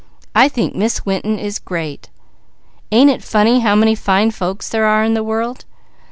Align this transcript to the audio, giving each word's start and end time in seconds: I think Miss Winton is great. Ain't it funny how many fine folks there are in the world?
I 0.33 0.49
think 0.49 0.73
Miss 0.73 1.05
Winton 1.05 1.37
is 1.37 1.59
great. 1.59 2.09
Ain't 2.91 3.11
it 3.11 3.23
funny 3.23 3.59
how 3.59 3.75
many 3.75 3.93
fine 3.93 4.31
folks 4.31 4.67
there 4.67 4.85
are 4.87 5.03
in 5.03 5.13
the 5.13 5.23
world? 5.23 5.65